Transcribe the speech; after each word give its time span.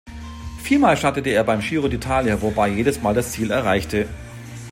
Viermal 0.63 0.97
startete 0.97 1.29
er 1.29 1.43
beim 1.43 1.59
Giro 1.59 1.85
d’Italia, 1.87 2.41
wobei 2.41 2.69
er 2.69 2.75
jedes 2.77 3.03
Mal 3.03 3.13
das 3.13 3.33
Ziel 3.33 3.51
erreichte. 3.51 4.09